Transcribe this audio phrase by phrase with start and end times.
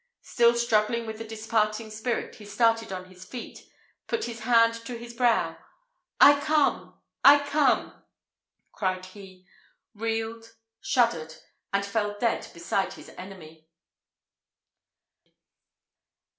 [0.23, 3.69] Still struggling with the departing spirit, he started on his feet
[4.07, 5.59] put his hand to his brow.
[6.19, 6.99] "I come!
[7.23, 8.03] I come!"
[8.71, 9.45] cried he
[9.93, 11.35] reeled shuddered
[11.71, 13.67] and fell dead beside his enemy.